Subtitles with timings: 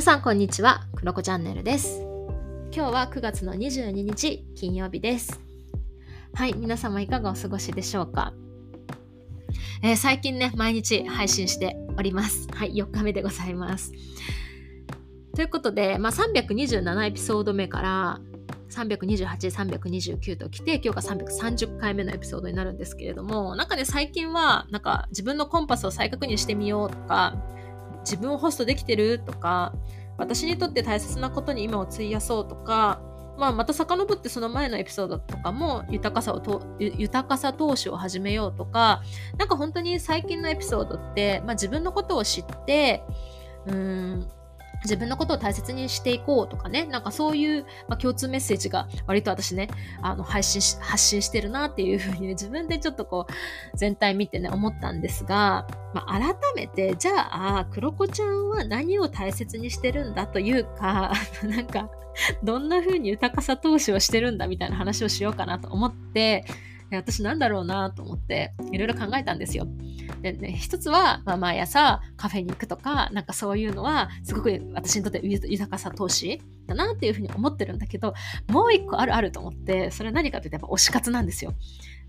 [0.00, 2.00] 皆さんこんにちはクロコチャンネルです。
[2.74, 5.38] 今日は9月の22日金曜日です。
[6.32, 8.32] はい皆様いかがお過ごしでしょうか、
[9.82, 12.48] えー、最近ね毎日配信しております。
[12.50, 13.92] はい4日目でございます。
[15.36, 18.20] ということで、まあ、327エピソード目から
[18.70, 27.36] 328、329と来て、今日が330回目のエピソードになるんですけれども、なんかね、最近は、なんか自分のコンパスを再確認してみようとか、
[28.00, 29.72] 自分をホストできてるとか、
[30.18, 33.00] 私にとって大切なことに今を費やそうとか、
[33.38, 39.02] まあ、また遡ってその前のエピソードとかも豊かさをと豊かさ投資を始めようとか
[39.38, 43.02] なんか本当に最近のエピソードって、まあ、自分のことを知って
[43.66, 44.28] うん
[44.82, 49.68] 自分のことを大切にしていこうとかね、なんかそういう、まあ、共通メッセージが割と私ね、
[50.02, 61.12] あの配信し、発信してるなっていうふうにね、 自分でちょっとこう、全体見てね、思ったんですが、まあ、改めて、じゃあ、黒子ちゃんは何を大切にしてるんだというか、
[61.44, 61.90] なんか、
[62.42, 66.44] どんな風に豊かさ投資をしてるんだみたいな話をしようかなと思って、
[66.92, 69.66] 私なんだろうなと思っていろいろ考えたんですよ。
[70.22, 78.14] でね、一つは、まあ、毎朝カフェに行くとか、なんかそういうのはすごく私にとって豊かさ投資だなっていうふうに思ってるんだけど、
[78.48, 81.52] もう一個あるあると思って、それは何かというとやっぱ推し活なんですよ。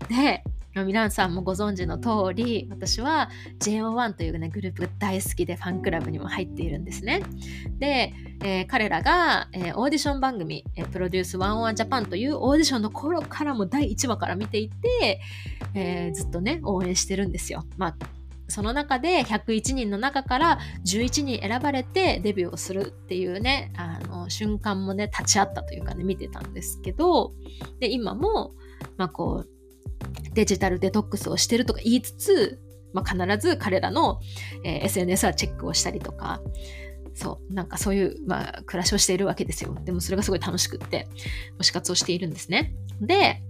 [0.08, 0.42] で、
[0.74, 3.28] 皆さんもご存知の通り、私は
[3.60, 7.22] JO1 という、ね、グループが大好きでファンクラブにも入っているんですね。
[7.78, 15.20] で、えー、彼らが、えー、オーディション番組、えー、プロデュース101ジャパンというオーディションの頃からも第1話から見ていて、
[15.74, 17.66] えー、ずっとね、応援してるんですよ。
[17.76, 17.96] まあ
[18.52, 27.32] その中で101人の中から11人選ばれてデビューをするっていうね、あの、瞬間もね、立ち会ったというかね、見てたんですけど、
[27.80, 28.54] で、今も、
[28.96, 29.48] まあこう、
[30.34, 32.60] デジタルデトックスをしてるとか言いつつ、
[32.92, 34.20] まあ、必ず彼らの、
[34.64, 36.40] えー、SNS はチェックをしたりとか、
[37.14, 39.76] そう、なんかそういう、まあ、暮らしをしているわけですよ。
[39.84, 41.08] でもそれがすごい楽しくって、
[41.58, 42.74] 推し活をしているんですね。
[43.00, 43.42] で、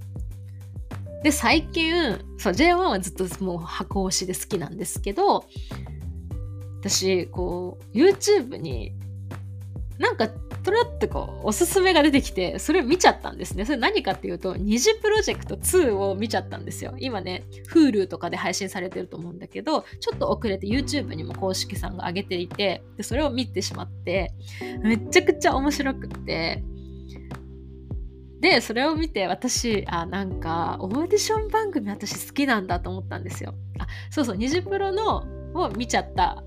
[1.22, 5.44] で、最近、そう、J1 はずっともう箱推しで好きなんですけど、
[6.81, 8.93] 私、こう、YouTube に、
[9.99, 10.28] なんか
[10.62, 13.65] とらってこう、おすすめが出てきて、それを見ちゃったんですね。
[13.65, 16.95] それ何かっていうと、二次プロジェクト2を見ちゃったんですよ。
[16.99, 24.33] 今ね、Hulu とかで配信されてると思うんだけど、ちょっと遅れて YouTube にも公式さんが上げていて、でそれを見てしまって、
[24.83, 26.62] めちゃくちゃ面白くって、
[28.41, 33.55] で、それを見て私、あ、なんか、オーディション番組私好きなんだと思ったんですよ。
[33.79, 35.25] あ、そうそう、二次プロの
[35.55, 36.43] を見ちゃった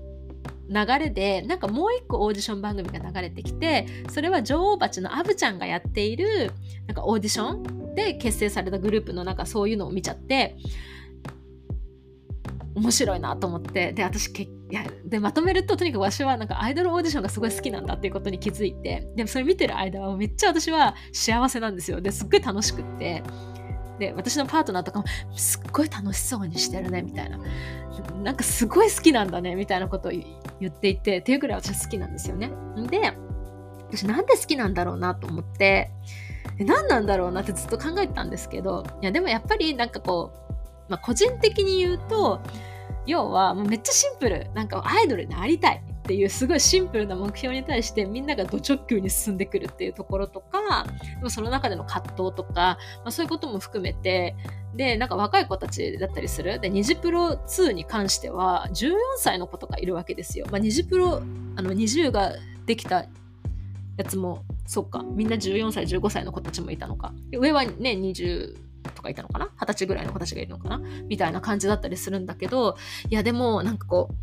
[0.68, 6.50] 流れでなんかもう一個オーディション番組が流れてきてそれは女王蜂のアブちゃんがやっている
[6.86, 10.56] なんかオーディションで結成されたグループのなんかそういうのを見ちゃって
[12.74, 22.00] 面白いなと思ってで私けいやでまとめるととにかく私はなんかアイドルオーディションがすごい好きなんだっていうことに気づいてでもそれ見てる間はめっちゃ私は幸せなんですよ。
[22.00, 23.22] ですっごい楽しくって。
[23.98, 27.38] で私のパートナーとかもすっごい楽しそうにしてるねみたいな。
[28.22, 32.50] なんかすごい好きなんだねみたいなことを言っていてっていうくらい私好きなんですよね。
[32.90, 33.16] で
[33.88, 35.90] 私なんで好きなんだろうなと思って
[36.58, 42.40] 何なんだろうなってずっと考えてたんですけどいやでもやっぱりなんかこう、まあ、個人的に言うと
[43.06, 44.50] 要はもうめっちゃシンプル。
[44.54, 45.82] なんかアイドルになりたい。
[46.06, 50.86] っていうすごいシンプルな目標に対してみんながド直球に進んでくるっていうところとか
[51.26, 54.36] その中での葛藤とか、まあ、そういうことも含めて
[54.76, 56.60] でなんか若い子たちだったりする？
[56.60, 60.46] でニジプロ2に関しては14歳の子とかいるわけですよ。
[60.52, 61.22] まあ、ニジプロ
[61.56, 62.34] あの20が
[62.66, 63.06] できた
[63.96, 67.12] やつもそうかみんな14歳15歳の子たちもいたのか。
[67.32, 68.56] 上はね20
[68.94, 69.50] とかいたのかな？
[69.60, 70.80] 二十歳ぐらいの子たちがいるのかな？
[71.08, 72.76] みたいな感じだったりするんだけど
[73.10, 74.14] いやでもなんかこう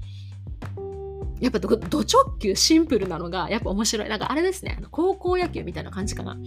[1.43, 4.09] やっぱド直球シンプルなのがやっぱ面白い。
[4.09, 6.37] なんかあれですね、高校野球みたいな感じかな。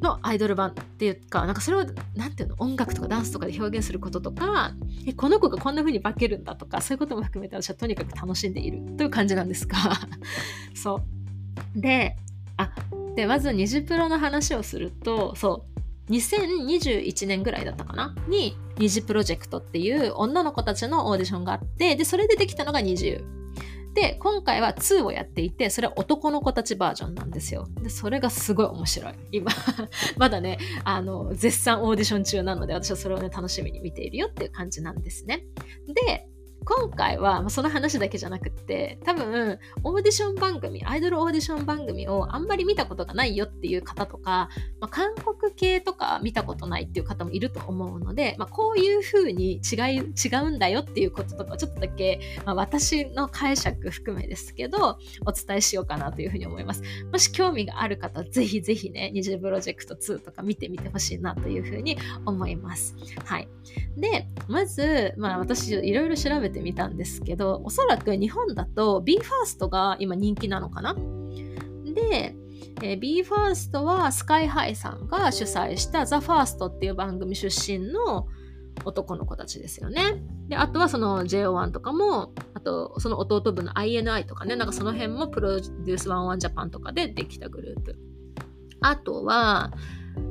[0.00, 4.72] のアイドル版っていうか、なんかそれを、なんていうの、音楽とかダンスとかで表現することとか、
[5.06, 9.76] えこの子がこんな風に化けるんだとか、そういうことも含めて私はとにかく楽しんでいるという感じなんですが、
[10.72, 11.02] そ
[11.76, 11.80] う。
[11.80, 12.16] で、
[12.58, 12.70] あ、
[13.16, 15.66] で、まずニジプロの話をすると、そ
[16.08, 18.14] う、2021年ぐらいだったかな？
[18.28, 23.37] に、二次プロジェクトっていう女の子たちのオーディションがあって、で、それでできたのが20。
[24.00, 27.66] で、今回は2をやっていて、それは男の子たちバージョンなんですよ。
[27.82, 29.14] で、それがすごい面白い。
[29.32, 29.50] 今
[30.16, 35.42] まだね、あの、絶賛オーディション中なので、私はそれをね、楽しみに見ているよっていう感じなんですね。
[36.06, 36.28] で、
[36.64, 44.50] 今回は、まあ、その話だけじゃなくって多分オーディション番組アイドルオーディション番組をあんまり見たことがないよっていう方とか、
[44.80, 56.82] まあ、韓国系とか見たことないっていう方もいると思うので、まあ、こういう風に違い違うんだよっていうこととかちょっとだけ、まあ、私の解釈含めですけどお伝えしようかなというふうに思います。
[57.10, 61.96] もし興味がある方ぜひぜひね二次プロジェクト2とか見てみてほしいなというふうに
[62.26, 62.94] 思います。
[63.24, 63.48] はい。
[63.96, 70.94] でまず、まあ、私いろいろ調べてみたんですけどおそらく日本だと BE:FIRST が今人気なのかな？
[71.94, 72.34] で
[72.82, 78.28] え、BE:FIRST はスカイハイさんが主催した THEFIRST っていう番組出身の
[78.84, 80.22] 男の子たちですよね。
[80.46, 87.98] で、あとはその JO1 とかも、あとその弟分の INI とかね、なんかその辺もプロデュース11ジャパンとかでできたグループ。
[88.80, 89.72] あとは、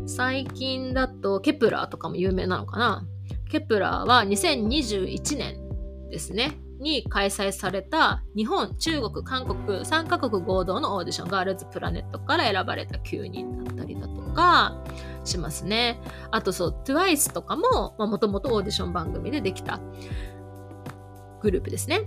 [0.06, 3.06] 最近だと Kep1er とかも有名なのかな？
[3.50, 5.67] Kep1er は2021年
[6.10, 6.58] ですね。
[6.80, 14.78] に開催された日本、中国、韓国3カ国合同のオーディション Girls Planet から選ばれた9人だったりだとか
[15.24, 16.00] しますね。
[16.32, 19.80] あとそう、TWICE とかももともとオーディション番組でできた
[21.42, 22.04] グループですね。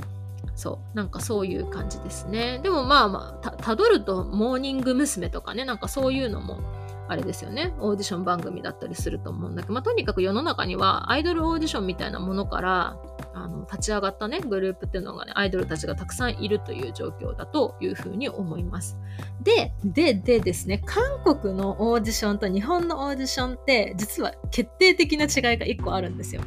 [0.55, 2.61] そう、なんかそういう感じですね。
[2.62, 5.31] でもまあまあ、たどるとモーニング娘。
[5.31, 6.61] とかね、なんかそういうのも
[7.08, 12.96] あれですよね、オーディション番組だったりすると思うんだけど、まあ、とにかく世の中にはアイドルオーディションみたいなものから
[13.44, 18.96] あの立ち上がったね、グループっていうのがね、アイドルたちがたくさんいるという状況だというふうに思います。
[19.42, 26.42] で、で、でですね、韓国のオーディションと日本のオーディションって実は決定的な違いが1個あるんですよ。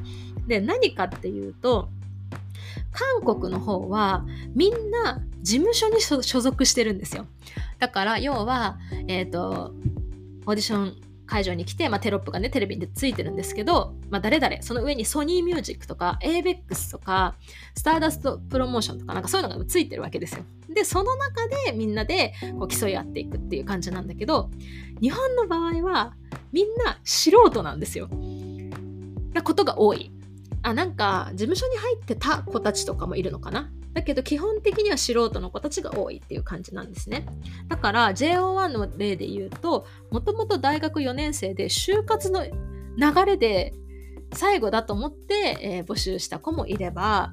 [0.48, 1.90] で、何かっていうと、
[2.92, 4.26] 韓国の方は
[4.56, 7.26] みんな事務所に所属してるんですよ。
[7.80, 9.74] だから要は、えっ、ー、と、
[10.46, 17.36] オーディション会場に来て、まあ、テロップがね、テレビでついてるんですけど、まあ、誰々、その上にソニーミュージックとか、ABEX とか、
[17.76, 20.44] スターダストプロモーションとか、なんかそういうのがついてるわけですよ。
[20.70, 24.50] で、その中でみんなでこう競い合っていくっていう感じなんだけど、
[25.02, 26.14] 日本の場合は、
[26.52, 28.10] みんな素人なんですよ。
[29.34, 30.12] なことが多い。
[30.62, 37.26] あ、なんか、事務所に入ってた子たちとかもいるのかなだけど基本的には素人の子たちが多いっていう感じなんですね。
[37.68, 42.52] だから JO1 の例で言うと、もともと大学4年生で就活の流
[43.26, 43.74] れで
[44.34, 47.32] 最後だと思って、えー、募集した子もいれば、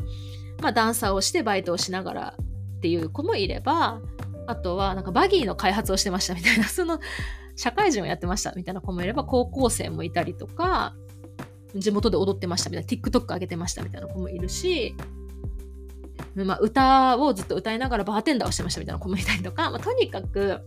[0.60, 2.34] まあ、ダンサーをしてバイトをしながら
[2.76, 4.00] っていう子もいれば、
[4.46, 7.00] あとはなんかバギーの開発をしてましたみたいな、 その
[7.56, 10.94] 社会人をやってましたみたいな子もいれば、高校生もいたりとか、
[11.74, 14.94] 地元で踊ってましたみたいな、TikTok 上げてましたみたいな子もいるし、
[16.34, 20.60] まあ、歌をずっと歌いながらバーテンダーをしてましたみたいな子もいたりとか、 まあ、とにかく、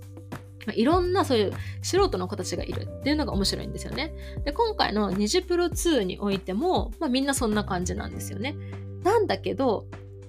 [0.65, 4.13] まあ、いろんなそういう素人の子たちがいるっていうのが面白いんですよね。
[4.45, 8.55] で、今回のニジプロ2においても、まあ、みんなそんな感じなんですよね。
[9.03, 9.85] なんだけど、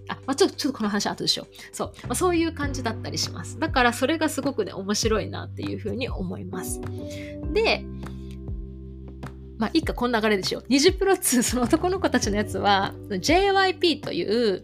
[0.08, 1.54] あ、まあ、ちょっと、ちょっとこの話後でしよう。
[1.72, 1.92] そう。
[2.04, 3.58] まあ、そういう感じだったりします。
[3.58, 6.80] だからそれがすごくね、面白いなっていうふうに思います。
[7.52, 7.84] で、
[9.58, 10.64] まあ、いいか、こんな流れでしよう。
[10.68, 14.60] ニジプロ2、その男の子たちのやつは、JYP という、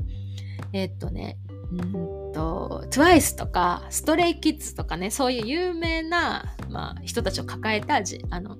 [0.72, 1.38] えっとね、
[1.72, 8.56] うんと、TWICE とか、ストレイキッズとかね、そういう有名な、まあ、人たちを抱えたじ、あの、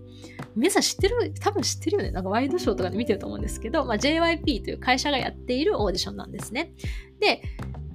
[0.57, 2.11] 皆さん知ってる、多分知ってるよね。
[2.11, 6.73] なんかワイドショーとかで見てると思うんですけど、まあ、JYP という会社がやっているオーディションなんですね。
[7.21, 7.43] で、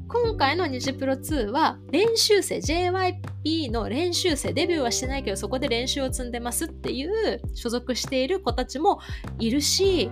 [0.08, 9.00] 今回のニジプロ2は練習生、JYP の練習生、デビューはしてないけどそこで練習を積んでますっていう所属している子たちも
[9.40, 10.10] いるし、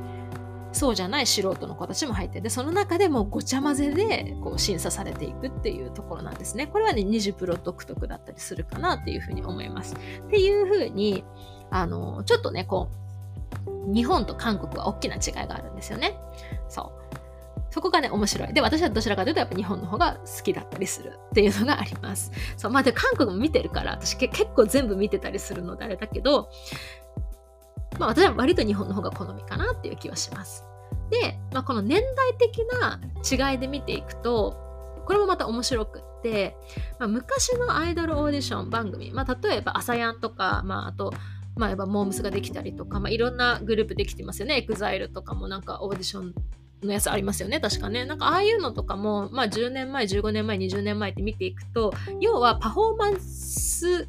[0.73, 6.67] そうじゃない素人の子たちも入ってでその中でもごちゃ混ぜでこう審査されていくっていうところなんですね。
[6.67, 9.95] これはね、二次プロ独特だったりするかなっていうふうに思います。
[9.95, 11.23] っていうふうに、
[11.69, 12.89] あの、ちょっとね、こ
[13.89, 16.17] う、日本と韓国は大きな違いがあるんですよね。
[16.69, 17.03] そう。
[17.71, 18.53] そこがね、面白い。
[18.53, 22.31] で、私はどちらかというと、やっぱ日本の方が好きだったりするっていうのがあります。
[22.55, 26.49] そう、まあ、で、韓国も見てるから、私結構全部見てたりするのであれだけど、
[27.99, 30.65] まあ、私は割と日本の方が好みかなっていう気はします。
[31.09, 32.99] で、まあ、この年代的な
[33.51, 34.57] 違いで見ていくと、
[35.05, 36.55] これもまた面白くって、
[36.99, 41.13] まあ、昔のアイドルオーディション番組、まあ、例えば朝やんとか、まあ、あと、
[41.55, 44.65] まあ、やっぱモームスができたりとか、まあ、いろんなグループできてますよね。
[44.67, 46.33] EXILE とかもなんかオーディション
[46.81, 48.05] のやつありますよね、確かね。
[48.05, 54.07] なんかああいうのとかも、まあ10年前、15年前、20年前って見ていくと、要はパフォーマンス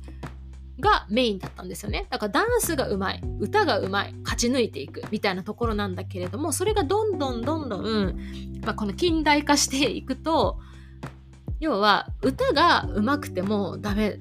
[0.85, 2.07] がメインだったんですよね。
[2.11, 8.17] だからダンスがうまい、歌がうまい、勝ち抜いていくみたいなところなんだけれども、それがどんどんどんどん、
[8.63, 10.59] まあ、この近代化していくと、
[11.59, 14.19] 要は歌がうまくてもダメ。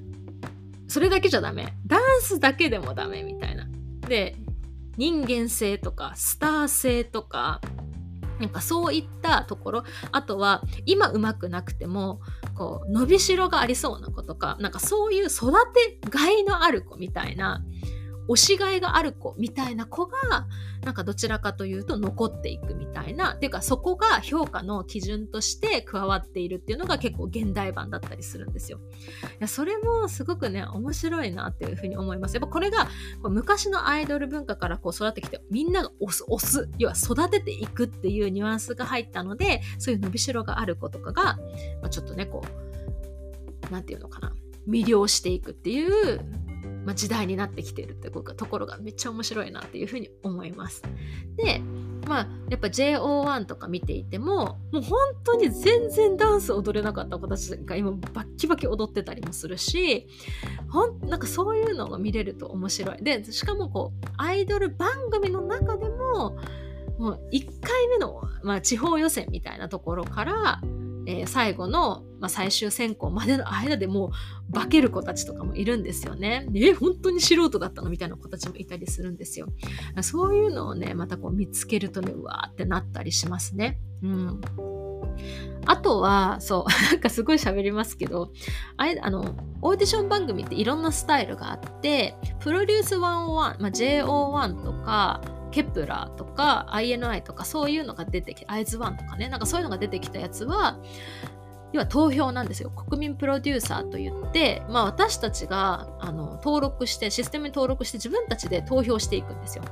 [0.88, 1.74] それだけじゃダメ。
[1.86, 3.66] ダンスだけでもダメみたいな。
[4.08, 4.36] で、
[4.96, 7.60] 人間性とかスター性とか
[8.40, 9.84] なんかそういったところ。
[10.12, 12.20] あとは今うまくなくても
[12.56, 17.62] こう伸びしろがありそうな子とかなんかそういう育てがいのある子みたいな
[18.28, 20.46] 推しがいがある子みたいな子が
[20.82, 28.78] なんかどちらかというと残っていくみたいなっていうかそこが評価の基準として加わっているっていうのが結構現代版だったりするんですよ。
[28.78, 32.34] いやそれもすごくね面白いなっていうふうに思います。
[32.34, 32.84] やっぱこれが
[33.22, 41.22] こう昔のアイドル文化からこう育ってきてみんなが押す押す要は育てていくっていうニュアンスが入ったのでそういう伸びしろがある子とかが、
[41.80, 44.34] まあ、ちょっとねこう何て言うのかな
[44.68, 46.20] 魅了していくっていう
[46.84, 50.82] まあ、時代になってきてるってところがめっちゃ面白いなっていうふうに思います。
[51.36, 51.60] で、
[52.06, 60.06] まあ、やっぱ JO1 とか見ていても、もう本当に全然ダンス踊れなかった子たちが今バッキバキ踊ってたりもするし、
[60.68, 63.02] ほん、なんかそういうのが見れると面白い。
[63.02, 66.36] で、しかもこう、アイドル番組の中でも、
[66.98, 70.60] もう1回目の、まあ、地方予選みたいなところから、
[71.06, 74.12] えー、最後の、まあ、最終選考までの間でも
[74.50, 76.46] う化ける子たちとかもいるんですよね。
[76.54, 79.48] え本当に素人だったのみたいな子たちもいたりするんですよ。
[80.02, 83.78] そういうのをねまたこう見つけるとねうわーってなったりしますね。
[84.02, 84.40] うん
[85.66, 88.32] あとは、そう、 なんかすごい喋りますけど、
[88.76, 95.22] あれ、あの、オーディション番組っていろんなスタイルがあって、プロデュース101、まあ、JO1 とか、
[95.54, 100.80] Kep1er とか INI とかそういうのが出てきて、アイズワンとかね、なんかそういうのが出てきたやつは、
[101.72, 102.70] 要は投票なんですよ。
[102.70, 109.62] 国民プロデューサーといって、まあ私たちがあの登録して、システムに登録して自分たちで投票していくんですよ。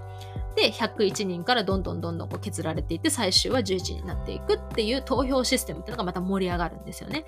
[0.55, 7.25] で、101人からどんどんどんどんこう削られていって、最終は11人になっていくっていう投票システムっていうのがまた盛り上がるんですよね。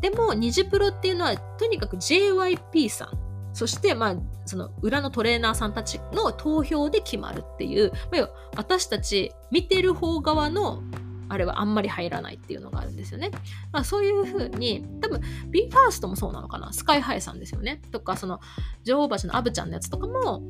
[0.00, 3.23] でも、ニジプロっていうのは、とにかく JYP さん
[3.54, 10.82] そして、まあ、その裏のトレーナーさんたちの投票で決まるっていう、まあ、私たち見てる方側の
[11.30, 13.30] あれはあんまり入らないっていうのがあるんですよね。
[13.72, 15.20] まあ、そういうふうに、多分
[15.50, 16.72] BE:FIRST もそうなのかな？
[16.72, 17.80] スカイハイさんですよね。
[17.90, 18.40] とか、その
[18.84, 20.42] 女王蜂のアブちゃんのやつとかも、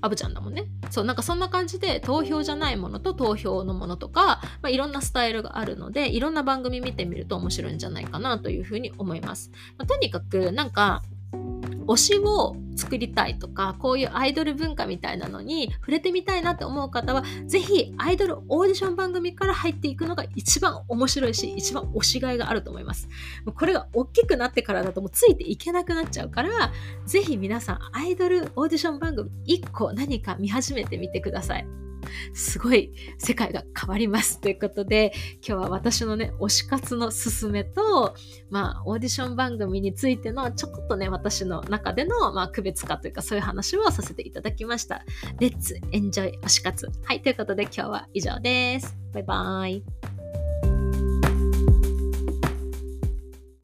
[0.00, 0.66] アブちゃんだもんね。
[0.90, 9.50] そう、なんかそんな感じで投票じゃないものと投票のものとか、まあ、いろんなスタイルがあるので、いろんな番組見てみると面白いんじゃないかなというふうに思います。
[9.78, 11.02] まあ、とにかく、なんか、
[11.86, 23.08] 推しを作りたいとか、こういうアイドル文化みたいなのに触れてみたいなって思う方は、ぜひアイドルオーディション番組から入っていくのが一番面白いし、一番推しがいがあると思います。
[23.54, 26.72] これが大きくなってからだともうついていけなくなっちゃうから、
[27.06, 31.83] ぜひ皆さんアイドルオーディション番組1個何か見始めてみてください。
[32.32, 35.12] すごい世界が変わりますということで
[35.46, 38.14] 今日は私のね推し活のすすめと
[38.50, 45.04] まあオーディション番組についてのちょっとね私の中での、まあ、区別化というかそういう話をさせていただきました。
[45.40, 48.96] Let's enjoy 推し活はいということで今日は以上です。
[49.12, 50.03] バイバーイ。